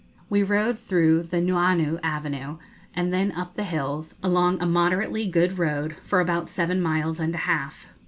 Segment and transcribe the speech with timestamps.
[0.31, 2.57] We rode through the Nuuanu Avenue,
[2.91, 7.35] and then up the hills, along a moderately good road, for about seven miles and
[7.35, 7.85] a half.